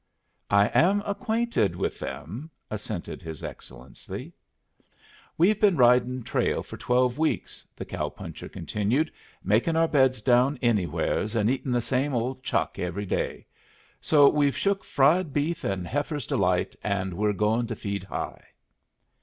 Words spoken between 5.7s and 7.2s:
ridin' trail for twelve